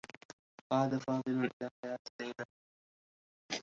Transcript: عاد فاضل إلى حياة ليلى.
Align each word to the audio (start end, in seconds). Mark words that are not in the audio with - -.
عاد 0.73 0.97
فاضل 0.97 1.39
إلى 1.45 1.69
حياة 1.83 1.99
ليلى. 2.21 2.45